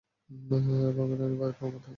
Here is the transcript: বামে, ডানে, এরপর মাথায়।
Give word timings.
বামে, 0.29 0.75
ডানে, 1.19 1.45
এরপর 1.45 1.67
মাথায়। 1.67 1.89